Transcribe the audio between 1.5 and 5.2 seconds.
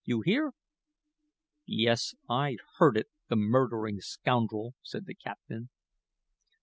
"Yes, I heard it the murdering scoundrel," said the